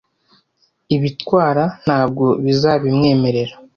Ibitwara, 0.95 1.63
ntabwo 1.83 2.25
bizabimwemerera. 2.43 3.53